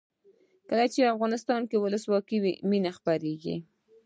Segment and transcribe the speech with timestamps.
[0.69, 3.55] کله چې افغانستان کې ولسواکي وي مینه خپریږي.